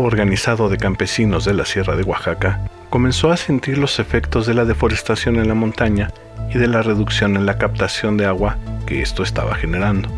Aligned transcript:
organizado 0.00 0.68
de 0.68 0.76
campesinos 0.76 1.44
de 1.44 1.54
la 1.54 1.64
Sierra 1.64 1.96
de 1.96 2.02
Oaxaca 2.02 2.60
comenzó 2.90 3.30
a 3.30 3.36
sentir 3.36 3.78
los 3.78 3.98
efectos 3.98 4.46
de 4.46 4.54
la 4.54 4.64
deforestación 4.64 5.36
en 5.36 5.48
la 5.48 5.54
montaña 5.54 6.10
y 6.52 6.58
de 6.58 6.68
la 6.68 6.82
reducción 6.82 7.36
en 7.36 7.46
la 7.46 7.58
captación 7.58 8.16
de 8.16 8.26
agua 8.26 8.56
que 8.86 9.02
esto 9.02 9.22
estaba 9.22 9.54
generando. 9.54 10.08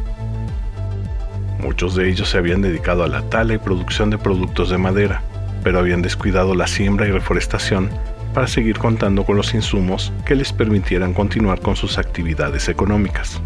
Muchos 1.58 1.94
de 1.94 2.08
ellos 2.08 2.28
se 2.28 2.38
habían 2.38 2.62
dedicado 2.62 3.02
a 3.02 3.08
la 3.08 3.22
tala 3.22 3.54
y 3.54 3.58
producción 3.58 4.10
de 4.10 4.18
productos 4.18 4.70
de 4.70 4.78
madera, 4.78 5.22
pero 5.64 5.78
habían 5.78 6.02
descuidado 6.02 6.54
la 6.54 6.66
siembra 6.66 7.06
y 7.06 7.10
reforestación 7.10 7.90
para 8.34 8.46
seguir 8.46 8.78
contando 8.78 9.24
con 9.24 9.36
los 9.36 9.54
insumos 9.54 10.12
que 10.26 10.34
les 10.34 10.52
permitieran 10.52 11.14
continuar 11.14 11.60
con 11.60 11.76
sus 11.76 11.96
actividades 11.96 12.68
económicas. 12.68 13.40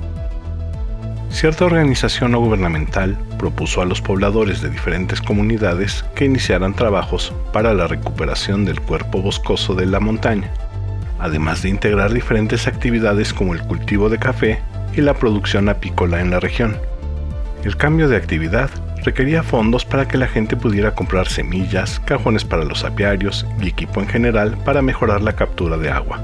Cierta 1.30 1.64
organización 1.64 2.32
no 2.32 2.40
gubernamental 2.40 3.16
propuso 3.38 3.80
a 3.80 3.86
los 3.86 4.02
pobladores 4.02 4.60
de 4.60 4.68
diferentes 4.68 5.22
comunidades 5.22 6.04
que 6.14 6.26
iniciaran 6.26 6.74
trabajos 6.74 7.32
para 7.52 7.72
la 7.72 7.86
recuperación 7.86 8.64
del 8.64 8.80
cuerpo 8.80 9.22
boscoso 9.22 9.74
de 9.74 9.86
la 9.86 10.00
montaña, 10.00 10.52
además 11.18 11.62
de 11.62 11.70
integrar 11.70 12.12
diferentes 12.12 12.66
actividades 12.66 13.32
como 13.32 13.54
el 13.54 13.62
cultivo 13.62 14.10
de 14.10 14.18
café 14.18 14.60
y 14.94 15.00
la 15.00 15.14
producción 15.14 15.68
apícola 15.68 16.20
en 16.20 16.30
la 16.30 16.40
región. 16.40 16.76
El 17.64 17.76
cambio 17.76 18.08
de 18.08 18.16
actividad 18.16 18.68
requería 19.04 19.42
fondos 19.42 19.84
para 19.84 20.08
que 20.08 20.18
la 20.18 20.26
gente 20.26 20.56
pudiera 20.56 20.94
comprar 20.94 21.28
semillas, 21.28 22.00
cajones 22.00 22.44
para 22.44 22.64
los 22.64 22.84
apiarios 22.84 23.46
y 23.62 23.68
equipo 23.68 24.00
en 24.00 24.08
general 24.08 24.58
para 24.64 24.82
mejorar 24.82 25.22
la 25.22 25.34
captura 25.34 25.78
de 25.78 25.90
agua. 25.90 26.20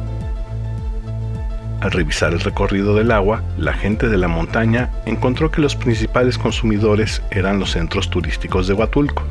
Al 1.86 1.92
revisar 1.92 2.32
el 2.32 2.40
recorrido 2.40 2.96
del 2.96 3.12
agua, 3.12 3.44
la 3.56 3.72
gente 3.72 4.08
de 4.08 4.18
la 4.18 4.26
montaña 4.26 4.90
encontró 5.04 5.52
que 5.52 5.60
los 5.60 5.76
principales 5.76 6.36
consumidores 6.36 7.22
eran 7.30 7.60
los 7.60 7.70
centros 7.70 8.10
turísticos 8.10 8.66
de 8.66 8.74
Huatulco. 8.74 9.22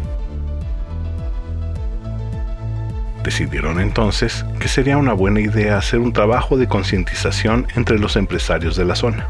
Decidieron 3.26 3.82
entonces 3.82 4.46
que 4.58 4.70
sería 4.70 4.96
una 4.96 5.12
buena 5.12 5.42
idea 5.42 5.78
hacer 5.78 6.00
un 6.00 6.14
trabajo 6.14 6.56
de 6.56 6.70
concientización 6.70 7.68
entre 7.76 8.00
los 8.00 8.16
empresarios 8.16 8.78
de 8.78 8.86
la 8.86 8.96
zona. 8.96 9.28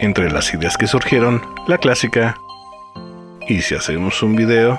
Entre 0.00 0.30
las 0.30 0.54
ideas 0.54 0.78
que 0.78 0.86
surgieron, 0.86 1.42
la 1.68 1.76
clásica, 1.76 2.38
¿y 3.46 3.60
si 3.60 3.74
hacemos 3.74 4.22
un 4.22 4.36
video? 4.36 4.78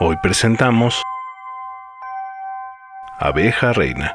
Hoy 0.00 0.16
presentamos 0.22 1.02
Abeja 3.18 3.72
Reina. 3.72 4.14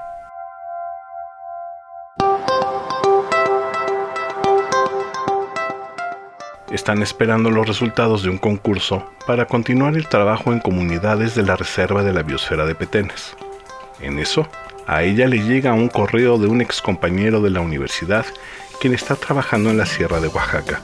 Están 6.72 7.02
esperando 7.02 7.52
los 7.52 7.68
resultados 7.68 8.24
de 8.24 8.30
un 8.30 8.38
concurso 8.38 9.12
para 9.28 9.46
continuar 9.46 9.98
el 9.98 10.08
trabajo 10.08 10.54
en 10.54 10.62
comunidades 10.62 11.36
de 11.36 11.44
la 11.44 11.58
Reserva 11.58 12.02
de 12.02 12.14
la 12.14 12.24
Biosfera 12.24 12.66
de 12.66 12.76
Petenes. 12.76 13.36
En 14.00 14.20
eso, 14.20 14.48
a 14.88 15.04
ella 15.04 15.28
le 15.28 15.40
llega 15.40 15.74
un 15.74 15.90
correo 15.90 16.38
de 16.38 16.48
un 16.48 16.62
ex 16.62 16.82
compañero 16.82 17.42
de 17.42 17.50
la 17.50 17.60
universidad 17.60 18.26
quien 18.80 18.94
está 18.94 19.18
trabajando 19.18 19.70
en 19.70 19.78
la 19.78 19.86
Sierra 19.86 20.22
de 20.22 20.30
Oaxaca. 20.30 20.80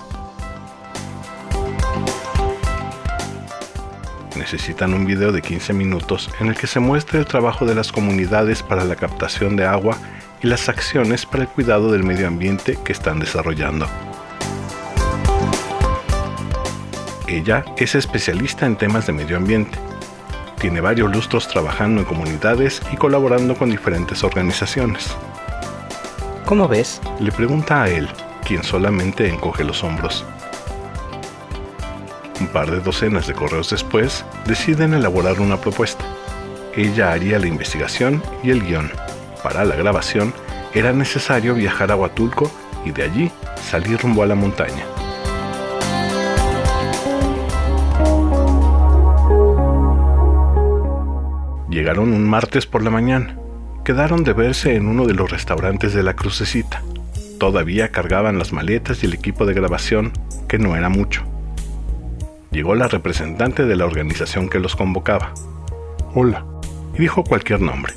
Necesitan 4.39 4.93
un 4.93 5.05
video 5.05 5.31
de 5.31 5.41
15 5.41 5.73
minutos 5.73 6.29
en 6.39 6.47
el 6.47 6.55
que 6.55 6.65
se 6.65 6.79
muestre 6.79 7.19
el 7.19 7.25
trabajo 7.25 7.65
de 7.65 7.75
las 7.75 7.91
comunidades 7.91 8.63
para 8.63 8.85
la 8.85 8.95
captación 8.95 9.55
de 9.55 9.65
agua 9.65 9.97
y 10.41 10.47
las 10.47 10.69
acciones 10.69 11.25
para 11.25 11.43
el 11.43 11.49
cuidado 11.49 11.91
del 11.91 12.03
medio 12.03 12.27
ambiente 12.27 12.79
que 12.83 12.93
están 12.93 13.19
desarrollando. 13.19 13.85
Ella 17.27 17.63
es 17.77 17.93
especialista 17.93 18.65
en 18.65 18.77
temas 18.77 19.05
de 19.05 19.13
medio 19.13 19.37
ambiente. 19.37 19.77
Tiene 20.59 20.81
varios 20.81 21.11
lustros 21.13 21.47
trabajando 21.47 22.01
en 22.01 22.07
comunidades 22.07 22.81
y 22.91 22.97
colaborando 22.97 23.55
con 23.55 23.69
diferentes 23.69 24.23
organizaciones. 24.23 25.15
¿Cómo 26.45 26.67
ves? 26.67 27.01
Le 27.19 27.31
pregunta 27.31 27.83
a 27.83 27.89
él, 27.89 28.09
quien 28.45 28.63
solamente 28.63 29.29
encoge 29.29 29.63
los 29.63 29.83
hombros. 29.83 30.25
Par 32.53 32.71
de 32.71 32.79
docenas 32.79 33.27
de 33.27 33.33
correos 33.33 33.69
después, 33.69 34.25
deciden 34.45 34.95
elaborar 34.95 35.39
una 35.39 35.61
propuesta. 35.61 36.03
Ella 36.75 37.11
haría 37.11 37.37
la 37.37 37.45
investigación 37.45 38.23
y 38.43 38.49
el 38.49 38.65
guion. 38.65 38.91
Para 39.43 39.65
la 39.65 39.75
grabación, 39.75 40.33
era 40.73 40.91
necesario 40.91 41.53
viajar 41.53 41.91
a 41.91 41.95
Huatulco 41.95 42.51
y 42.85 42.91
de 42.91 43.03
allí 43.03 43.31
salir 43.69 43.99
rumbo 43.99 44.23
a 44.23 44.25
la 44.25 44.33
montaña. 44.33 44.83
Llegaron 51.69 52.13
un 52.13 52.27
martes 52.27 52.65
por 52.65 52.81
la 52.83 52.89
mañana. 52.89 53.37
Quedaron 53.85 54.23
de 54.23 54.33
verse 54.33 54.75
en 54.75 54.87
uno 54.87 55.05
de 55.05 55.13
los 55.13 55.29
restaurantes 55.29 55.93
de 55.93 56.01
la 56.01 56.15
crucecita. 56.15 56.81
Todavía 57.39 57.91
cargaban 57.91 58.39
las 58.39 58.53
maletas 58.53 59.03
y 59.03 59.05
el 59.05 59.13
equipo 59.13 59.45
de 59.45 59.53
grabación, 59.53 60.11
que 60.47 60.57
no 60.57 60.75
era 60.75 60.89
mucho 60.89 61.23
llegó 62.51 62.75
la 62.75 62.87
representante 62.87 63.65
de 63.65 63.75
la 63.75 63.85
organización 63.85 64.49
que 64.49 64.59
los 64.59 64.75
convocaba. 64.75 65.33
Hola. 66.15 66.45
Y 66.95 66.99
dijo 66.99 67.23
cualquier 67.23 67.61
nombre. 67.61 67.93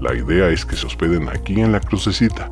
La 0.00 0.14
idea 0.14 0.48
es 0.48 0.64
que 0.64 0.76
se 0.76 0.86
hospeden 0.86 1.28
aquí 1.28 1.60
en 1.60 1.72
la 1.72 1.80
crucecita. 1.80 2.50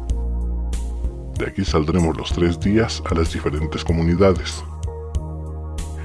De 1.38 1.46
aquí 1.46 1.64
saldremos 1.64 2.16
los 2.16 2.32
tres 2.32 2.58
días 2.60 3.02
a 3.10 3.14
las 3.14 3.32
diferentes 3.32 3.84
comunidades. 3.84 4.64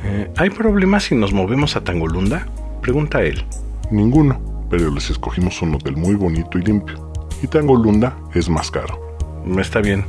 Eh, 0.03 0.31
¿Hay 0.37 0.49
problemas 0.49 1.03
si 1.03 1.15
nos 1.15 1.33
movemos 1.33 1.75
a 1.75 1.83
Tangolunda? 1.83 2.47
Pregunta 2.81 3.21
él. 3.21 3.45
Ninguno, 3.91 4.39
pero 4.69 4.91
les 4.91 5.09
escogimos 5.09 5.61
un 5.61 5.75
hotel 5.75 5.97
muy 5.97 6.15
bonito 6.15 6.57
y 6.57 6.63
limpio. 6.63 7.11
Y 7.41 7.47
Tangolunda 7.47 8.17
es 8.33 8.49
más 8.49 8.69
caro. 8.69 9.15
Está 9.57 9.81
bien. 9.81 10.05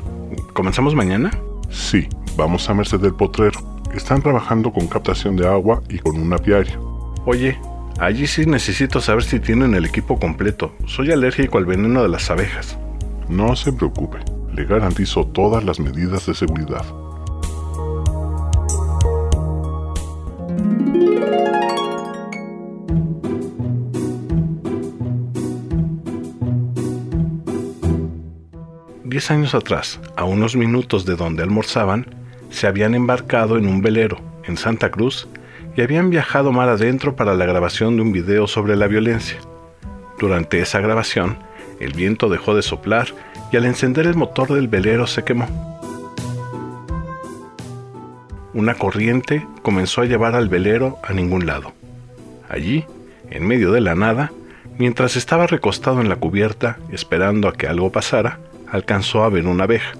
¿Comenzamos 0.52 0.94
mañana? 0.94 1.30
Sí, 1.70 2.08
vamos 2.36 2.68
a 2.68 2.74
Merced 2.74 3.00
del 3.00 3.14
Potrero. 3.14 3.69
Están 3.94 4.22
trabajando 4.22 4.72
con 4.72 4.86
captación 4.86 5.36
de 5.36 5.46
agua 5.46 5.82
y 5.88 5.98
con 5.98 6.16
un 6.16 6.32
apiario. 6.32 7.12
Oye, 7.26 7.58
allí 7.98 8.26
sí 8.26 8.46
necesito 8.46 9.00
saber 9.00 9.24
si 9.24 9.40
tienen 9.40 9.74
el 9.74 9.84
equipo 9.84 10.18
completo. 10.18 10.72
Soy 10.86 11.10
alérgico 11.10 11.58
al 11.58 11.66
veneno 11.66 12.02
de 12.02 12.08
las 12.08 12.30
abejas. 12.30 12.78
No 13.28 13.56
se 13.56 13.72
preocupe, 13.72 14.18
le 14.54 14.64
garantizo 14.64 15.26
todas 15.26 15.64
las 15.64 15.80
medidas 15.80 16.26
de 16.26 16.34
seguridad. 16.34 16.84
Diez 29.04 29.28
años 29.32 29.56
atrás, 29.56 29.98
a 30.16 30.22
unos 30.22 30.54
minutos 30.54 31.04
de 31.04 31.16
donde 31.16 31.42
almorzaban, 31.42 32.19
se 32.50 32.66
habían 32.66 32.94
embarcado 32.94 33.56
en 33.56 33.66
un 33.66 33.80
velero 33.80 34.18
en 34.44 34.56
Santa 34.56 34.90
Cruz 34.90 35.28
y 35.76 35.82
habían 35.82 36.10
viajado 36.10 36.52
mar 36.52 36.68
adentro 36.68 37.16
para 37.16 37.34
la 37.34 37.46
grabación 37.46 37.96
de 37.96 38.02
un 38.02 38.12
video 38.12 38.46
sobre 38.46 38.76
la 38.76 38.86
violencia. 38.86 39.38
Durante 40.18 40.60
esa 40.60 40.80
grabación, 40.80 41.38
el 41.78 41.92
viento 41.92 42.28
dejó 42.28 42.54
de 42.54 42.62
soplar 42.62 43.08
y 43.52 43.56
al 43.56 43.64
encender 43.64 44.06
el 44.06 44.16
motor 44.16 44.52
del 44.52 44.68
velero 44.68 45.06
se 45.06 45.24
quemó. 45.24 45.48
Una 48.52 48.74
corriente 48.74 49.46
comenzó 49.62 50.02
a 50.02 50.06
llevar 50.06 50.34
al 50.34 50.48
velero 50.48 50.98
a 51.02 51.12
ningún 51.12 51.46
lado. 51.46 51.72
Allí, 52.48 52.84
en 53.30 53.46
medio 53.46 53.70
de 53.70 53.80
la 53.80 53.94
nada, 53.94 54.32
mientras 54.76 55.16
estaba 55.16 55.46
recostado 55.46 56.00
en 56.00 56.08
la 56.08 56.16
cubierta 56.16 56.78
esperando 56.90 57.48
a 57.48 57.52
que 57.52 57.68
algo 57.68 57.92
pasara, 57.92 58.40
alcanzó 58.70 59.22
a 59.22 59.28
ver 59.28 59.46
una 59.46 59.64
abeja 59.64 59.92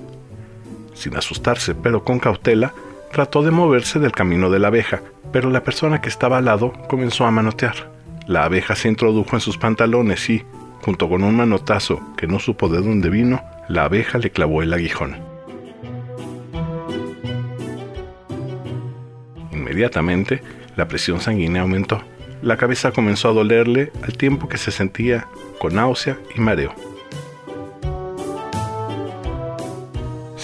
Sin 1.00 1.16
asustarse, 1.16 1.74
pero 1.74 2.04
con 2.04 2.18
cautela, 2.18 2.74
trató 3.10 3.42
de 3.42 3.50
moverse 3.50 3.98
del 3.98 4.12
camino 4.12 4.50
de 4.50 4.58
la 4.58 4.68
abeja, 4.68 5.00
pero 5.32 5.48
la 5.48 5.62
persona 5.62 6.02
que 6.02 6.10
estaba 6.10 6.36
al 6.36 6.44
lado 6.44 6.74
comenzó 6.88 7.24
a 7.24 7.30
manotear. 7.30 7.90
La 8.26 8.44
abeja 8.44 8.74
se 8.74 8.88
introdujo 8.88 9.34
en 9.34 9.40
sus 9.40 9.56
pantalones 9.56 10.28
y, 10.28 10.44
junto 10.82 11.08
con 11.08 11.24
un 11.24 11.36
manotazo 11.36 12.02
que 12.18 12.26
no 12.26 12.38
supo 12.38 12.68
de 12.68 12.82
dónde 12.82 13.08
vino, 13.08 13.42
la 13.66 13.84
abeja 13.84 14.18
le 14.18 14.30
clavó 14.30 14.60
el 14.60 14.74
aguijón. 14.74 15.16
Inmediatamente, 19.52 20.42
la 20.76 20.86
presión 20.86 21.22
sanguínea 21.22 21.62
aumentó. 21.62 22.02
La 22.42 22.58
cabeza 22.58 22.92
comenzó 22.92 23.30
a 23.30 23.32
dolerle 23.32 23.90
al 24.02 24.18
tiempo 24.18 24.50
que 24.50 24.58
se 24.58 24.70
sentía 24.70 25.28
con 25.58 25.76
náusea 25.76 26.18
y 26.36 26.40
mareo. 26.42 26.74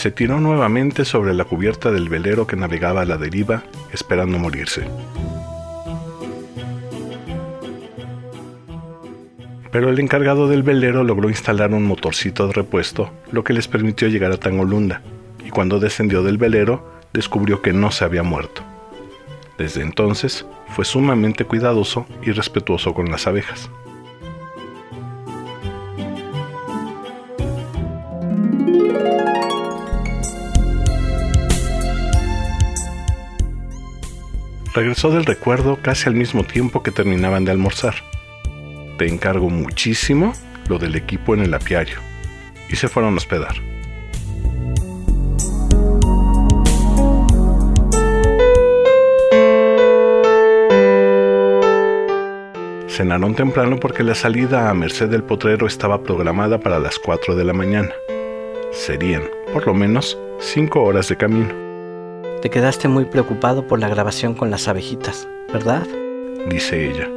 Se 0.07 0.13
tiró 0.13 0.39
nuevamente 0.39 1.05
sobre 1.05 1.35
la 1.35 1.43
cubierta 1.47 1.91
del 1.91 2.09
velero 2.09 2.47
que 2.47 2.55
navegaba 2.55 3.01
a 3.01 3.05
la 3.05 3.17
deriva, 3.17 3.65
esperando 3.93 4.39
morirse. 4.39 4.87
Pero 9.73 9.91
el 9.91 9.99
encargado 9.99 10.47
del 10.47 10.63
velero 10.63 11.03
logró 11.03 11.29
instalar 11.29 11.75
un 11.75 11.83
motorcito 11.83 12.47
de 12.47 12.53
repuesto, 12.53 13.11
lo 13.33 13.43
que 13.43 13.53
les 13.53 13.67
permitió 13.67 14.07
llegar 14.07 14.31
a 14.31 14.37
Tangolunda, 14.37 15.03
y 15.45 15.51
cuando 15.51 15.81
descendió 15.81 16.23
del 16.23 16.39
velero, 16.39 16.89
descubrió 17.13 17.61
que 17.61 17.73
no 17.73 17.91
se 17.91 18.05
había 18.05 18.23
muerto. 18.23 18.63
Desde 19.59 19.83
entonces, 19.83 20.47
fue 20.69 20.85
sumamente 20.85 21.47
cuidadoso 21.47 22.07
y 22.23 22.31
respetuoso 22.31 22.95
con 22.95 23.11
las 23.11 23.27
abejas. 23.27 23.71
Regresó 34.77 35.09
del 35.09 35.25
recuerdo 35.25 35.79
casi 35.81 36.07
al 36.07 36.15
mismo 36.15 36.45
tiempo 36.45 36.83
que 36.83 36.91
terminaban 36.91 37.47
de 37.47 37.51
almorzar. 37.51 37.95
Te 38.99 39.09
encargo 39.09 39.49
muchísimo 39.49 40.35
lo 40.69 40.79
del 40.79 40.97
equipo 40.97 41.33
en 41.33 41.41
el 41.41 41.55
apiario. 41.55 41.97
Y 42.69 42.77
se 42.77 42.87
fueron 42.87 43.15
a 43.15 43.17
hospedar. 43.17 43.55
Cenaron 52.87 53.35
temprano 53.35 53.81
porque 53.81 54.03
la 54.03 54.15
salida 54.15 54.69
a 54.69 54.75
Merced 54.75 55.09
del 55.09 55.23
Potrero 55.23 55.67
estaba 55.67 56.03
programada 56.03 56.61
para 56.61 56.79
las 56.79 56.99
4 56.99 57.35
de 57.35 57.45
la 57.45 57.55
mañana. 57.55 57.95
Serían, 58.73 59.23
por 59.55 59.67
lo 59.67 59.73
menos, 59.73 60.19
5 60.39 60.83
horas 60.83 61.09
de 61.09 61.17
camino. 61.17 61.66
Te 62.43 62.51
quedaste 62.51 62.87
muy 62.87 63.07
preocupado 63.07 63.67
por 63.67 63.81
la 63.81 63.89
grabación 63.89 64.35
con 64.35 64.51
las 64.51 64.69
abejitas, 64.69 65.27
¿verdad? 65.53 65.87
Dice 66.49 66.91
ella. 66.91 67.09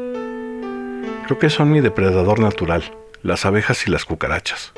Creo 1.25 1.37
que 1.37 1.49
son 1.49 1.71
mi 1.71 1.81
depredador 1.81 2.39
natural, 2.39 2.83
las 3.21 3.45
abejas 3.45 3.85
y 3.85 3.91
las 3.91 4.05
cucarachas, 4.05 4.71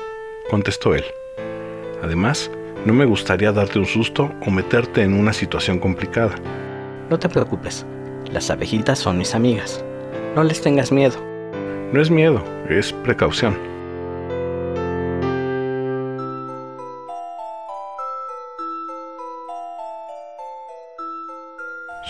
contestó 0.50 0.94
él. 0.94 1.04
Además, 2.02 2.50
no 2.84 2.92
me 2.92 3.04
gustaría 3.04 3.52
darte 3.52 3.78
un 3.78 3.86
susto 3.86 4.32
o 4.44 4.50
meterte 4.50 5.02
en 5.02 5.14
una 5.14 5.32
situación 5.32 5.78
complicada. 5.78 6.34
No 7.08 7.18
te 7.18 7.28
preocupes, 7.28 7.86
las 8.32 8.50
abejitas 8.50 8.98
son 8.98 9.18
mis 9.18 9.36
amigas. 9.36 9.84
No 10.34 10.42
les 10.42 10.60
tengas 10.60 10.90
miedo. 10.90 11.16
No 11.92 12.02
es 12.02 12.10
miedo, 12.10 12.42
es 12.68 12.92
precaución. 12.92 13.71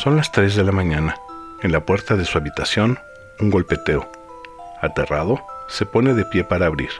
Son 0.02 0.16
las 0.16 0.32
3 0.32 0.56
de 0.56 0.64
la 0.64 0.72
mañana. 0.72 1.14
En 1.62 1.70
la 1.70 1.86
puerta 1.86 2.16
de 2.16 2.24
su 2.24 2.36
habitación, 2.36 2.98
un 3.38 3.50
golpeteo. 3.50 4.10
Aterrado, 4.80 5.40
se 5.68 5.86
pone 5.86 6.12
de 6.12 6.24
pie 6.24 6.42
para 6.42 6.66
abrir. 6.66 6.90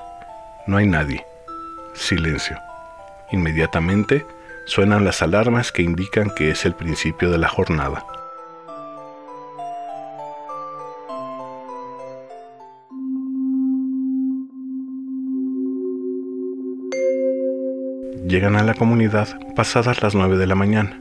No 0.69 0.76
hay 0.76 0.87
nadie. 0.87 1.26
Silencio. 1.94 2.60
Inmediatamente 3.32 4.25
suenan 4.66 5.04
las 5.04 5.20
alarmas 5.20 5.72
que 5.72 5.82
indican 5.82 6.31
que 6.31 6.52
es 6.52 6.64
el 6.64 6.75
principio 6.76 7.32
de 7.32 7.38
la 7.38 7.49
jornada. 7.49 8.06
Llegan 18.28 18.55
a 18.55 18.62
la 18.62 18.75
comunidad 18.75 19.40
pasadas 19.56 20.02
las 20.05 20.14
9 20.14 20.37
de 20.37 20.46
la 20.46 20.55
mañana. 20.55 21.00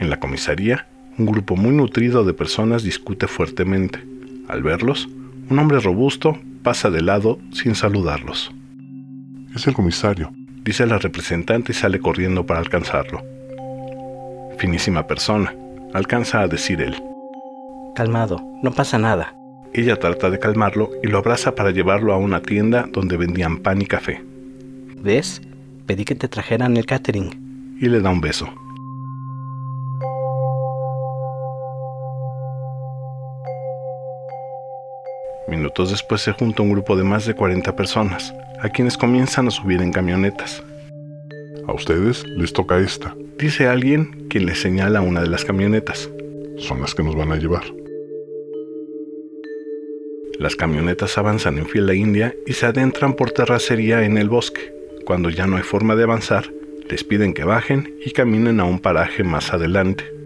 En 0.00 0.08
la 0.08 0.18
comisaría 0.18 0.86
un 1.22 1.26
grupo 1.26 1.54
muy 1.54 1.70
nutrido 1.70 2.24
de 2.24 2.34
personas 2.34 2.82
discute 2.82 3.28
fuertemente. 3.28 4.04
Al 4.48 4.62
verlos, 4.62 5.08
un 5.48 5.58
hombre 5.58 5.78
robusto 5.78 6.36
pasa 6.64 6.90
de 6.90 7.00
lado 7.00 7.38
sin 7.52 7.76
saludarlos. 7.76 8.52
Es 9.54 9.68
el 9.68 9.74
comisario, 9.74 10.32
dice 10.64 10.84
la 10.84 10.98
representante 10.98 11.70
y 11.70 11.74
sale 11.76 12.00
corriendo 12.00 12.44
para 12.44 12.58
alcanzarlo. 12.58 13.22
Finísima 14.58 15.06
persona, 15.06 15.54
alcanza 15.94 16.40
a 16.40 16.48
decir 16.48 16.80
él. 16.80 17.00
Calmado, 17.94 18.42
no 18.62 18.72
pasa 18.72 18.98
nada. 18.98 19.34
Ella 19.72 20.00
trata 20.00 20.28
de 20.28 20.40
calmarlo 20.40 20.90
y 21.04 21.06
lo 21.06 21.18
abraza 21.18 21.54
para 21.54 21.70
llevarlo 21.70 22.12
a 22.12 22.16
una 22.16 22.42
tienda 22.42 22.88
donde 22.90 23.16
vendían 23.16 23.58
pan 23.58 23.80
y 23.80 23.86
café. 23.86 24.22
¿Ves? 25.00 25.40
Pedí 25.86 26.04
que 26.04 26.16
te 26.16 26.26
trajeran 26.26 26.76
el 26.76 26.86
catering. 26.86 27.76
Y 27.80 27.88
le 27.88 28.00
da 28.00 28.10
un 28.10 28.20
beso. 28.20 28.52
Minutos 35.62 35.92
después 35.92 36.20
se 36.20 36.32
junta 36.32 36.60
un 36.60 36.72
grupo 36.72 36.96
de 36.96 37.04
más 37.04 37.24
de 37.24 37.34
40 37.34 37.76
personas, 37.76 38.34
a 38.58 38.68
quienes 38.68 38.98
comienzan 38.98 39.46
a 39.46 39.52
subir 39.52 39.80
en 39.80 39.92
camionetas. 39.92 40.60
A 41.68 41.72
ustedes 41.72 42.26
les 42.36 42.52
toca 42.52 42.80
esta, 42.80 43.14
dice 43.38 43.68
alguien 43.68 44.26
quien 44.28 44.46
les 44.46 44.60
señala 44.60 45.02
una 45.02 45.22
de 45.22 45.28
las 45.28 45.44
camionetas. 45.44 46.10
Son 46.58 46.80
las 46.80 46.96
que 46.96 47.04
nos 47.04 47.14
van 47.14 47.30
a 47.30 47.36
llevar. 47.36 47.62
Las 50.40 50.56
camionetas 50.56 51.16
avanzan 51.16 51.58
en 51.58 51.66
fila 51.66 51.94
india 51.94 52.34
y 52.44 52.54
se 52.54 52.66
adentran 52.66 53.14
por 53.14 53.30
terracería 53.30 54.02
en 54.02 54.18
el 54.18 54.28
bosque. 54.28 54.74
Cuando 55.04 55.30
ya 55.30 55.46
no 55.46 55.58
hay 55.58 55.62
forma 55.62 55.94
de 55.94 56.02
avanzar, 56.02 56.52
les 56.88 57.04
piden 57.04 57.34
que 57.34 57.44
bajen 57.44 57.94
y 58.04 58.10
caminen 58.10 58.58
a 58.58 58.64
un 58.64 58.80
paraje 58.80 59.22
más 59.22 59.54
adelante. 59.54 60.21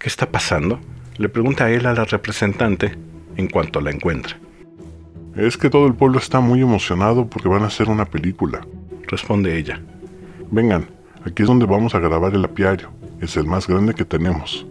¿Qué 0.00 0.08
está 0.08 0.30
pasando? 0.30 0.80
Le 1.18 1.28
pregunta 1.28 1.66
a 1.66 1.70
él 1.70 1.84
a 1.84 1.92
la 1.92 2.06
representante 2.06 2.96
en 3.36 3.48
cuanto 3.48 3.82
la 3.82 3.90
encuentra. 3.90 4.34
Es 5.36 5.58
que 5.58 5.68
todo 5.68 5.86
el 5.86 5.94
pueblo 5.94 6.18
está 6.18 6.40
muy 6.40 6.62
emocionado 6.62 7.26
porque 7.26 7.50
van 7.50 7.64
a 7.64 7.66
hacer 7.66 7.90
una 7.90 8.06
película, 8.06 8.66
responde 9.08 9.58
ella. 9.58 9.78
Vengan, 10.50 10.86
aquí 11.26 11.42
es 11.42 11.48
donde 11.48 11.66
vamos 11.66 11.94
a 11.94 11.98
grabar 11.98 12.34
el 12.34 12.46
apiario. 12.46 12.88
Es 13.20 13.36
el 13.36 13.44
más 13.44 13.68
grande 13.68 13.92
que 13.92 14.06
tenemos. 14.06 14.66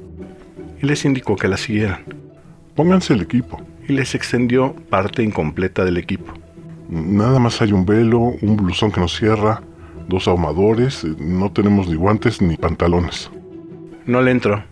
Y 0.82 0.88
les 0.88 1.06
indicó 1.06 1.36
que 1.36 1.48
la 1.48 1.58
siguieran. 1.58 2.02
Pónganse 2.74 3.14
el 3.14 3.22
equipo. 3.22 3.62
Y 3.88 3.94
les 3.94 4.16
extendió 4.16 4.74
parte 4.90 5.22
incompleta 5.22 5.86
del 5.86 5.98
equipo. 5.98 6.34
Nada 6.90 7.38
más 7.38 7.62
hay 7.62 7.72
un 7.72 7.86
velo, 7.86 8.18
un 8.18 8.58
blusón 8.58 8.92
que 8.92 9.00
nos 9.00 9.16
cierra, 9.16 9.62
dos 10.08 10.28
ahumadores, 10.28 11.04
no 11.20 11.52
tenemos 11.52 11.88
ni 11.88 11.94
guantes 11.94 12.42
ni 12.42 12.58
pantalones. 12.58 13.30
No 14.08 14.24
le 14.24 14.32
entró, 14.32 14.64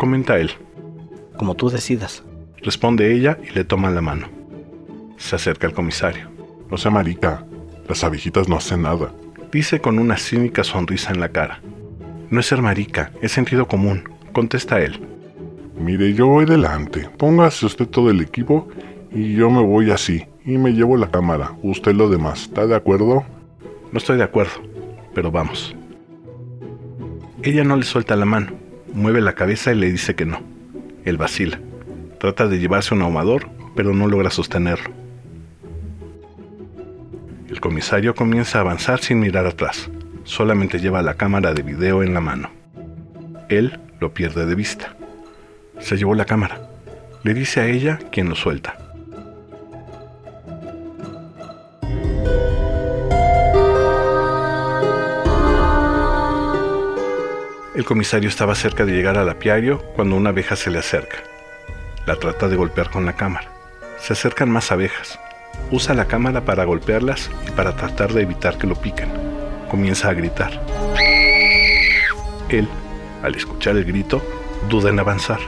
comenta 0.00 0.38
él. 0.38 0.52
Como 1.36 1.54
tú 1.56 1.68
decidas. 1.68 2.24
Responde 2.62 3.14
ella 3.14 3.36
y 3.46 3.52
le 3.52 3.64
toma 3.64 3.90
la 3.90 4.00
mano. 4.00 4.28
Se 5.18 5.36
acerca 5.36 5.66
al 5.66 5.74
comisario. 5.74 6.30
No 6.70 6.78
sea 6.78 6.90
marica, 6.90 7.44
las 7.86 8.02
abejitas 8.02 8.48
no 8.48 8.56
hacen 8.56 8.80
nada. 8.80 9.12
Dice 9.52 9.78
con 9.78 9.98
una 9.98 10.16
cínica 10.16 10.64
sonrisa 10.64 11.12
en 11.12 11.20
la 11.20 11.28
cara. 11.28 11.60
No 12.30 12.40
es 12.40 12.46
ser 12.46 12.62
marica, 12.62 13.12
es 13.20 13.32
sentido 13.32 13.68
común, 13.68 14.04
contesta 14.32 14.80
él. 14.80 15.06
Mire, 15.78 16.14
yo 16.14 16.28
voy 16.28 16.46
delante. 16.46 17.10
Póngase 17.18 17.66
usted 17.66 17.86
todo 17.86 18.08
el 18.08 18.22
equipo 18.22 18.68
y 19.12 19.34
yo 19.34 19.50
me 19.50 19.60
voy 19.60 19.90
así. 19.90 20.24
Y 20.46 20.56
me 20.56 20.72
llevo 20.72 20.96
la 20.96 21.10
cámara. 21.10 21.52
Usted 21.62 21.92
lo 21.92 22.08
demás. 22.08 22.44
¿Está 22.44 22.66
de 22.66 22.74
acuerdo? 22.74 23.22
No 23.92 23.98
estoy 23.98 24.16
de 24.16 24.24
acuerdo, 24.24 24.62
pero 25.12 25.30
vamos. 25.30 25.76
Ella 27.42 27.64
no 27.64 27.76
le 27.76 27.82
suelta 27.82 28.16
la 28.16 28.24
mano 28.24 28.59
mueve 28.92 29.20
la 29.20 29.34
cabeza 29.34 29.72
y 29.72 29.76
le 29.76 29.90
dice 29.90 30.14
que 30.14 30.26
no. 30.26 30.40
Él 31.04 31.16
vacila. 31.16 31.60
Trata 32.18 32.48
de 32.48 32.58
llevarse 32.58 32.94
un 32.94 33.02
ahumador, 33.02 33.48
pero 33.74 33.94
no 33.94 34.06
logra 34.06 34.30
sostenerlo. 34.30 34.90
El 37.48 37.60
comisario 37.60 38.14
comienza 38.14 38.58
a 38.58 38.60
avanzar 38.60 39.00
sin 39.00 39.20
mirar 39.20 39.46
atrás. 39.46 39.90
Solamente 40.24 40.78
lleva 40.78 41.02
la 41.02 41.14
cámara 41.14 41.52
de 41.52 41.62
video 41.62 42.02
en 42.02 42.14
la 42.14 42.20
mano. 42.20 42.50
Él 43.48 43.80
lo 43.98 44.14
pierde 44.14 44.46
de 44.46 44.54
vista. 44.54 44.94
Se 45.80 45.96
llevó 45.96 46.14
la 46.14 46.26
cámara. 46.26 46.68
Le 47.22 47.34
dice 47.34 47.60
a 47.60 47.66
ella 47.66 47.98
quien 48.12 48.28
lo 48.28 48.36
suelta. 48.36 48.89
El 57.80 57.86
comisario 57.86 58.28
estaba 58.28 58.54
cerca 58.54 58.84
de 58.84 58.92
llegar 58.92 59.16
al 59.16 59.30
apiario 59.30 59.78
cuando 59.96 60.14
una 60.14 60.28
abeja 60.28 60.54
se 60.54 60.70
le 60.70 60.78
acerca. 60.78 61.16
La 62.04 62.16
trata 62.16 62.46
de 62.46 62.54
golpear 62.54 62.90
con 62.90 63.06
la 63.06 63.14
cámara. 63.14 63.50
Se 63.98 64.12
acercan 64.12 64.50
más 64.50 64.70
abejas. 64.70 65.18
Usa 65.70 65.94
la 65.94 66.04
cámara 66.04 66.44
para 66.44 66.64
golpearlas 66.64 67.30
y 67.48 67.50
para 67.52 67.74
tratar 67.76 68.12
de 68.12 68.20
evitar 68.20 68.58
que 68.58 68.66
lo 68.66 68.74
piquen. 68.74 69.08
Comienza 69.70 70.10
a 70.10 70.12
gritar. 70.12 70.62
Él, 72.50 72.68
al 73.22 73.34
escuchar 73.34 73.78
el 73.78 73.86
grito, 73.86 74.22
duda 74.68 74.90
en 74.90 75.00
avanzar. 75.00 75.40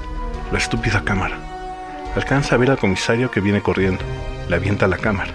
La 0.52 0.56
estúpida 0.56 1.04
cámara. 1.04 1.36
Alcanza 2.16 2.54
a 2.54 2.58
ver 2.58 2.70
al 2.70 2.78
comisario 2.78 3.30
que 3.30 3.42
viene 3.42 3.60
corriendo. 3.60 4.02
Le 4.48 4.56
avienta 4.56 4.88
la 4.88 4.96
cámara. 4.96 5.34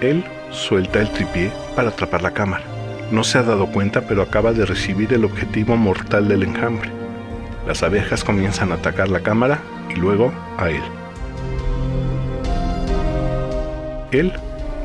Él 0.00 0.24
suelta 0.50 0.98
el 0.98 1.10
tripié 1.10 1.52
para 1.76 1.90
atrapar 1.90 2.22
la 2.22 2.30
cámara. 2.30 2.79
No 3.10 3.24
se 3.24 3.38
ha 3.38 3.42
dado 3.42 3.66
cuenta, 3.66 4.02
pero 4.02 4.22
acaba 4.22 4.52
de 4.52 4.64
recibir 4.64 5.12
el 5.12 5.24
objetivo 5.24 5.76
mortal 5.76 6.28
del 6.28 6.44
enjambre. 6.44 6.90
Las 7.66 7.82
abejas 7.82 8.22
comienzan 8.22 8.70
a 8.70 8.76
atacar 8.76 9.08
la 9.08 9.20
cámara 9.20 9.60
y 9.88 9.94
luego 9.94 10.32
a 10.58 10.70
él. 10.70 10.82
Él 14.12 14.32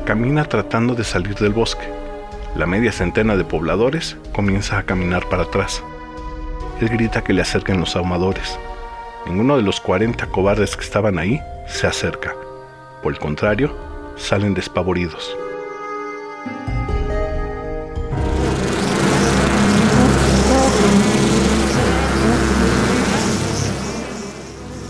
camina 0.04 0.44
tratando 0.44 0.94
de 0.94 1.04
salir 1.04 1.36
del 1.36 1.52
bosque. 1.52 1.86
La 2.56 2.66
media 2.66 2.90
centena 2.90 3.36
de 3.36 3.44
pobladores 3.44 4.16
comienza 4.32 4.78
a 4.78 4.82
caminar 4.82 5.28
para 5.28 5.44
atrás. 5.44 5.84
Él 6.80 6.88
grita 6.88 7.22
que 7.22 7.32
le 7.32 7.42
acerquen 7.42 7.78
los 7.78 7.94
ahumadores. 7.94 8.58
Ninguno 9.26 9.56
de 9.56 9.62
los 9.62 9.80
40 9.80 10.26
cobardes 10.26 10.76
que 10.76 10.84
estaban 10.84 11.18
ahí 11.18 11.40
se 11.66 11.86
acerca. 11.86 12.34
Por 13.02 13.12
el 13.12 13.18
contrario, 13.18 13.76
salen 14.16 14.54
despavoridos. 14.54 15.36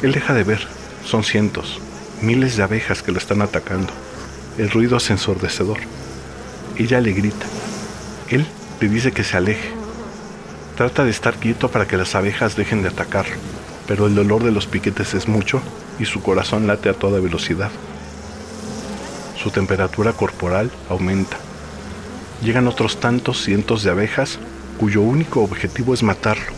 Él 0.06 0.12
deja 0.12 0.34
de 0.34 0.44
ver. 0.44 0.60
Son 1.04 1.24
cientos, 1.24 1.80
miles 2.22 2.56
de 2.56 2.62
abejas 2.62 3.02
que 3.02 3.10
lo 3.10 3.18
están 3.18 3.42
atacando. 3.42 3.92
El 4.56 4.70
ruido 4.70 4.98
es 4.98 5.10
ensordecedor. 5.10 5.78
Ella 6.78 7.00
le 7.00 7.12
grita. 7.12 7.44
Él 8.28 8.46
le 8.80 8.88
dice 8.88 9.10
que 9.10 9.24
se 9.24 9.36
aleje. 9.36 9.72
Trata 10.76 11.02
de 11.02 11.10
estar 11.10 11.34
quieto 11.34 11.72
para 11.72 11.88
que 11.88 11.96
las 11.96 12.14
abejas 12.14 12.54
dejen 12.54 12.82
de 12.82 12.90
atacarlo, 12.90 13.34
pero 13.88 14.06
el 14.06 14.14
dolor 14.14 14.44
de 14.44 14.52
los 14.52 14.68
piquetes 14.68 15.12
es 15.14 15.26
mucho 15.26 15.60
y 15.98 16.04
su 16.04 16.22
corazón 16.22 16.68
late 16.68 16.88
a 16.88 16.94
toda 16.94 17.18
velocidad. 17.18 17.72
Su 19.42 19.50
temperatura 19.50 20.12
corporal 20.12 20.70
aumenta. 20.88 21.38
Llegan 22.44 22.68
otros 22.68 23.00
tantos 23.00 23.42
cientos 23.42 23.82
de 23.82 23.90
abejas 23.90 24.38
cuyo 24.78 25.02
único 25.02 25.42
objetivo 25.42 25.94
es 25.94 26.04
matarlo. 26.04 26.54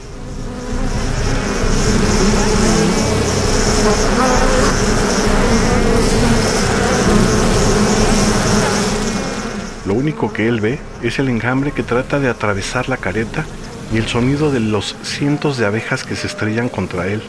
Lo 9.89 9.95
único 10.09 10.33
que 10.33 10.49
él 10.49 10.63
ve 10.63 10.79
es 11.03 11.19
el 11.19 11.29
enjambre 11.29 11.73
que 11.73 11.83
trata 11.83 12.19
de 12.19 12.31
atravesar 12.31 12.89
la 12.89 12.97
careta 12.97 13.45
y 13.93 13.99
el 13.99 14.07
sonido 14.07 14.51
de 14.51 14.59
los 14.59 14.97
cientos 15.03 15.59
de 15.59 15.67
abejas 15.67 16.03
que 16.03 16.17
se 16.17 16.27
estrellan 16.27 16.71
contra 16.71 17.09
él. 17.09 17.23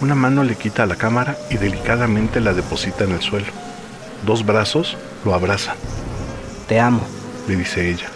Una 0.00 0.14
mano 0.14 0.44
le 0.44 0.54
quita 0.54 0.86
la 0.86 0.94
cámara 0.94 1.36
y 1.50 1.56
delicadamente 1.56 2.38
la 2.38 2.52
deposita 2.52 3.02
en 3.02 3.10
el 3.10 3.22
suelo. 3.22 3.48
Dos 4.24 4.46
brazos 4.46 4.96
lo 5.24 5.34
abrazan. 5.34 5.74
Te 6.68 6.78
amo, 6.78 7.04
le 7.48 7.56
dice 7.56 7.90
ella. 7.90 8.08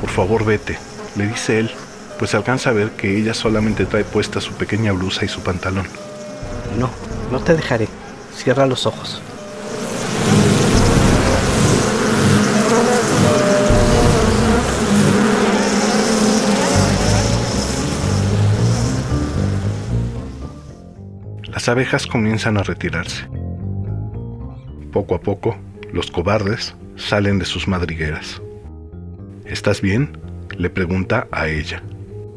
Por 0.00 0.10
favor, 0.10 0.44
vete, 0.44 0.76
le 1.14 1.28
dice 1.28 1.60
él, 1.60 1.70
pues 2.18 2.34
alcanza 2.34 2.70
a 2.70 2.72
ver 2.72 2.90
que 2.90 3.16
ella 3.16 3.34
solamente 3.34 3.86
trae 3.86 4.02
puesta 4.02 4.40
su 4.40 4.52
pequeña 4.54 4.90
blusa 4.90 5.24
y 5.24 5.28
su 5.28 5.42
pantalón. 5.42 5.86
No, 6.76 6.90
no 7.30 7.38
te 7.38 7.54
dejaré. 7.54 7.86
Cierra 8.34 8.66
los 8.66 8.84
ojos. 8.84 9.22
Las 21.66 21.72
abejas 21.72 22.06
comienzan 22.06 22.58
a 22.58 22.62
retirarse. 22.62 23.26
Poco 24.92 25.16
a 25.16 25.20
poco, 25.20 25.56
los 25.92 26.12
cobardes 26.12 26.76
salen 26.94 27.40
de 27.40 27.44
sus 27.44 27.66
madrigueras. 27.66 28.40
¿Estás 29.44 29.80
bien? 29.80 30.16
le 30.56 30.70
pregunta 30.70 31.26
a 31.32 31.48
ella. 31.48 31.82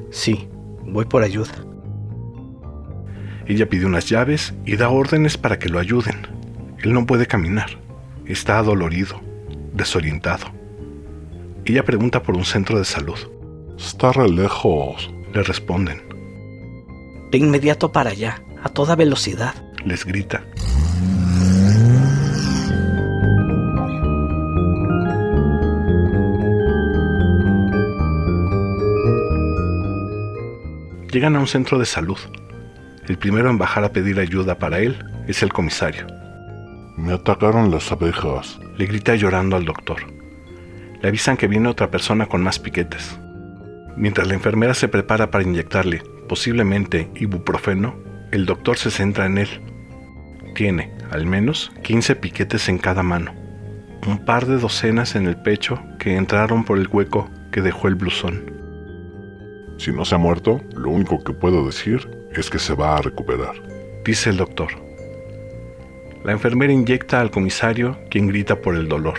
Sí, 0.09 0.49
voy 0.83 1.05
por 1.05 1.21
ayuda. 1.21 1.53
Ella 3.45 3.69
pide 3.69 3.85
unas 3.85 4.09
llaves 4.09 4.55
y 4.65 4.77
da 4.77 4.89
órdenes 4.89 5.37
para 5.37 5.59
que 5.59 5.69
lo 5.69 5.77
ayuden. 5.77 6.25
Él 6.79 6.91
no 6.91 7.05
puede 7.05 7.27
caminar. 7.27 7.69
Está 8.25 8.57
adolorido, 8.57 9.21
desorientado. 9.73 10.47
Ella 11.65 11.85
pregunta 11.85 12.23
por 12.23 12.35
un 12.35 12.45
centro 12.45 12.79
de 12.79 12.85
salud. 12.85 13.19
Está 13.77 14.11
re 14.11 14.27
lejos, 14.27 15.13
le 15.31 15.43
responden. 15.43 16.01
De 17.29 17.37
inmediato 17.37 17.91
para 17.91 18.09
allá, 18.09 18.41
a 18.63 18.69
toda 18.69 18.95
velocidad. 18.95 19.53
Les 19.85 20.05
grita. 20.05 20.43
Llegan 31.11 31.35
a 31.35 31.39
un 31.39 31.47
centro 31.47 31.79
de 31.79 31.85
salud. 31.85 32.19
El 33.07 33.17
primero 33.17 33.49
en 33.49 33.57
bajar 33.57 33.83
a 33.83 33.91
pedir 33.91 34.19
ayuda 34.19 34.59
para 34.59 34.79
él 34.79 35.03
es 35.27 35.41
el 35.41 35.51
comisario. 35.51 36.05
Me 36.97 37.13
atacaron 37.13 37.71
las 37.71 37.91
abejas. 37.91 38.59
Le 38.77 38.85
grita 38.85 39.15
llorando 39.15 39.55
al 39.55 39.65
doctor. 39.65 40.01
Le 41.01 41.07
avisan 41.07 41.37
que 41.37 41.47
viene 41.47 41.69
otra 41.69 41.89
persona 41.89 42.27
con 42.27 42.43
más 42.43 42.59
piquetes. 42.59 43.17
Mientras 43.95 44.27
la 44.27 44.35
enfermera 44.35 44.73
se 44.73 44.87
prepara 44.87 45.31
para 45.31 45.43
inyectarle, 45.43 46.03
posiblemente 46.27 47.09
ibuprofeno, 47.15 48.08
el 48.31 48.45
doctor 48.45 48.77
se 48.77 48.91
centra 48.91 49.25
en 49.25 49.37
él. 49.37 49.49
Tiene, 50.55 50.91
al 51.11 51.25
menos, 51.25 51.71
15 51.83 52.15
piquetes 52.15 52.69
en 52.69 52.77
cada 52.77 53.03
mano. 53.03 53.33
Un 54.07 54.25
par 54.25 54.45
de 54.45 54.57
docenas 54.57 55.15
en 55.15 55.27
el 55.27 55.41
pecho 55.41 55.81
que 55.97 56.15
entraron 56.15 56.63
por 56.63 56.77
el 56.77 56.87
hueco 56.87 57.29
que 57.51 57.61
dejó 57.61 57.87
el 57.87 57.95
blusón. 57.95 58.53
Si 59.77 59.91
no 59.91 60.05
se 60.05 60.15
ha 60.15 60.17
muerto, 60.17 60.61
lo 60.75 60.89
único 60.89 61.23
que 61.23 61.33
puedo 61.33 61.65
decir 61.65 62.09
es 62.33 62.49
que 62.49 62.59
se 62.59 62.73
va 62.73 62.97
a 62.97 63.01
recuperar, 63.01 63.55
dice 64.05 64.29
el 64.29 64.37
doctor. 64.37 64.69
La 66.23 66.33
enfermera 66.33 66.73
inyecta 66.73 67.21
al 67.21 67.31
comisario, 67.31 67.97
quien 68.09 68.27
grita 68.27 68.59
por 68.61 68.75
el 68.75 68.87
dolor. 68.89 69.17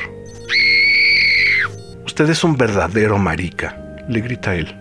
Usted 2.04 2.28
es 2.28 2.44
un 2.44 2.56
verdadero 2.56 3.18
marica, 3.18 3.96
le 4.08 4.20
grita 4.20 4.54
él. 4.54 4.79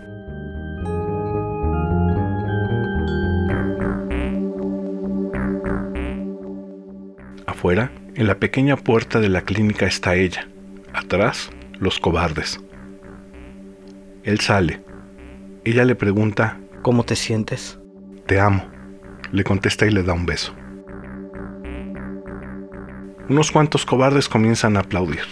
Afuera, 7.59 7.91
en 8.15 8.25
la 8.25 8.39
pequeña 8.39 8.77
puerta 8.77 9.19
de 9.19 9.27
la 9.27 9.41
clínica 9.41 9.85
está 9.85 10.15
ella. 10.15 10.47
Atrás, 10.93 11.49
los 11.77 11.99
cobardes. 11.99 12.61
Él 14.23 14.39
sale, 14.39 14.81
ella 15.65 15.83
le 15.83 15.95
pregunta, 15.95 16.57
¿Cómo 16.83 17.03
te 17.03 17.17
sientes? 17.17 17.77
Te 18.27 18.39
amo, 18.39 18.65
le 19.33 19.43
contesta 19.43 19.85
y 19.85 19.91
le 19.91 20.03
da 20.03 20.13
un 20.13 20.25
beso. 20.25 20.55
Unos 23.27 23.51
cuantos 23.51 23.85
cobardes 23.85 24.29
comienzan 24.29 24.77
a 24.77 24.79
aplaudir. 24.79 25.23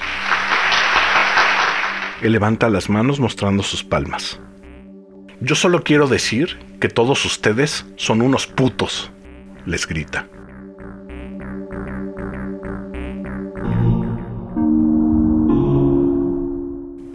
Él 2.21 2.33
levanta 2.33 2.69
las 2.69 2.89
manos 2.89 3.21
mostrando 3.21 3.63
sus 3.63 3.85
palmas. 3.85 4.41
Yo 5.39 5.55
solo 5.55 5.81
quiero 5.81 6.09
decir 6.09 6.59
que 6.81 6.89
todos 6.89 7.23
ustedes 7.23 7.85
son 7.95 8.21
unos 8.21 8.47
putos, 8.47 9.13
les 9.65 9.87
grita. 9.87 10.27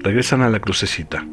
Regresan 0.03 0.43
a 0.43 0.51
la 0.51 0.59
crucecita. 0.59 1.25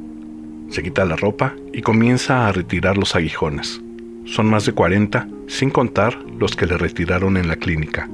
Se 0.70 0.84
quita 0.84 1.04
la 1.04 1.16
ropa 1.16 1.56
y 1.74 1.82
comienza 1.82 2.48
a 2.48 2.52
retirar 2.52 3.00
los 3.00 3.16
aguijones. 3.16 3.82
Son 4.26 4.46
más 4.46 4.68
de 4.68 4.74
40, 4.74 5.28
sin 5.48 5.72
contar 5.72 6.20
los 6.38 6.56
que 6.56 6.68
le 6.68 6.78
retiraron 6.78 7.38
en 7.38 7.48
la 7.48 7.56
clínica. 7.56 8.08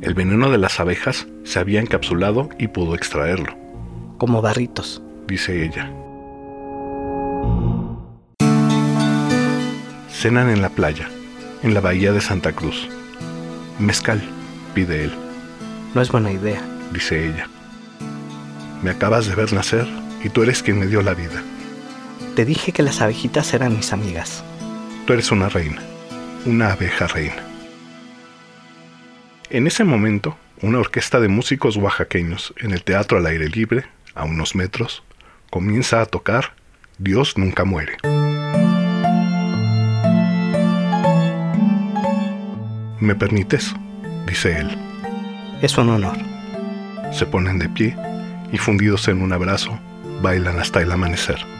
El 0.00 0.14
veneno 0.14 0.50
de 0.50 0.56
las 0.56 0.80
abejas 0.80 1.26
se 1.44 1.58
había 1.58 1.80
encapsulado 1.80 2.48
y 2.58 2.68
pudo 2.68 2.94
extraerlo. 2.94 3.54
Como 4.16 4.40
barritos, 4.40 5.02
dice 5.28 5.62
ella. 5.62 5.92
Cenan 10.08 10.48
en 10.48 10.62
la 10.62 10.70
playa, 10.70 11.06
en 11.62 11.74
la 11.74 11.80
bahía 11.80 12.12
de 12.12 12.22
Santa 12.22 12.52
Cruz. 12.52 12.88
Mezcal, 13.78 14.22
pide 14.74 15.04
él. 15.04 15.12
No 15.94 16.00
es 16.00 16.10
buena 16.10 16.32
idea, 16.32 16.62
dice 16.94 17.28
ella. 17.28 17.46
Me 18.82 18.90
acabas 18.90 19.26
de 19.26 19.34
ver 19.34 19.52
nacer 19.52 19.86
y 20.24 20.30
tú 20.30 20.42
eres 20.42 20.62
quien 20.62 20.78
me 20.78 20.86
dio 20.86 21.02
la 21.02 21.12
vida. 21.12 21.42
Te 22.34 22.46
dije 22.46 22.72
que 22.72 22.82
las 22.82 23.02
abejitas 23.02 23.52
eran 23.52 23.76
mis 23.76 23.92
amigas. 23.92 24.42
Tú 25.06 25.12
eres 25.12 25.30
una 25.30 25.50
reina, 25.50 25.82
una 26.46 26.72
abeja 26.72 27.06
reina. 27.06 27.42
En 29.50 29.66
ese 29.66 29.84
momento, 29.84 30.38
una 30.62 30.78
orquesta 30.78 31.20
de 31.20 31.28
músicos 31.28 31.76
oaxaqueños 31.76 32.54
en 32.58 32.70
el 32.70 32.82
teatro 32.82 33.18
al 33.18 33.26
aire 33.26 33.48
libre, 33.48 33.84
a 34.14 34.24
unos 34.24 34.54
metros, 34.54 35.02
comienza 35.50 36.00
a 36.00 36.06
tocar 36.06 36.54
Dios 36.98 37.36
nunca 37.36 37.64
muere. 37.64 37.96
¿Me 43.00 43.14
permites? 43.14 43.74
dice 44.26 44.58
él. 44.58 44.78
Es 45.60 45.76
un 45.76 45.90
honor. 45.90 46.16
Se 47.12 47.26
ponen 47.26 47.58
de 47.58 47.68
pie 47.68 47.96
y 48.52 48.58
fundidos 48.58 49.08
en 49.08 49.22
un 49.22 49.32
abrazo, 49.32 49.78
bailan 50.22 50.58
hasta 50.58 50.80
el 50.82 50.92
amanecer. 50.92 51.59